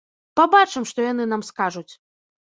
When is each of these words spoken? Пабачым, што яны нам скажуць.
Пабачым, 0.39 0.87
што 0.91 1.03
яны 1.11 1.27
нам 1.33 1.43
скажуць. 1.49 1.93